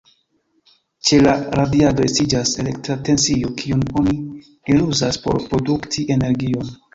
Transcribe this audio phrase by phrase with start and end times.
[1.09, 4.17] Ĉe la radiado, estiĝas elektra tensio, kiun oni
[4.77, 6.75] eluzas por produkti energion.